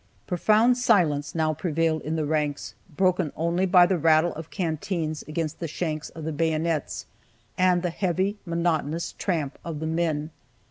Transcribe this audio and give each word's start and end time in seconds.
Profound 0.25 0.79
silence 0.79 1.35
now 1.35 1.53
prevailed 1.53 2.01
in 2.01 2.15
the 2.15 2.25
ranks, 2.25 2.73
broken 2.97 3.31
only 3.35 3.67
by 3.67 3.85
the 3.85 3.99
rattle 3.99 4.33
of 4.33 4.49
canteens 4.49 5.23
against 5.27 5.59
the 5.59 5.67
shanks 5.67 6.09
of 6.09 6.23
the 6.23 6.31
bayonets, 6.31 7.05
and 7.55 7.83
the 7.83 7.91
heavy, 7.91 8.35
monotonous 8.43 9.11
tramp 9.19 9.59
of 9.63 9.79
the 9.79 9.85
men. 9.85 10.31